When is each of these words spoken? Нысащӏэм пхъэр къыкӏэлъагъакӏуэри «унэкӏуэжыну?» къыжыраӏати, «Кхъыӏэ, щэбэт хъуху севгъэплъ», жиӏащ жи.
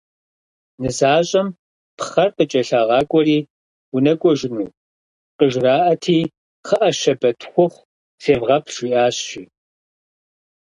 Нысащӏэм 0.81 1.47
пхъэр 1.97 2.29
къыкӏэлъагъакӏуэри 2.35 3.37
«унэкӏуэжыну?» 3.95 4.75
къыжыраӏати, 5.37 6.19
«Кхъыӏэ, 6.65 6.89
щэбэт 6.99 7.39
хъуху 7.51 7.85
севгъэплъ», 8.21 8.71
жиӏащ 8.75 9.15
жи. 9.27 9.43